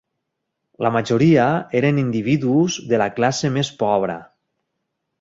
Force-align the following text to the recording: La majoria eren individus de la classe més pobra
La 0.85 0.91
majoria 0.95 1.43
eren 1.81 2.01
individus 2.05 2.81
de 2.95 3.05
la 3.05 3.11
classe 3.21 3.55
més 3.61 3.75
pobra 3.85 4.21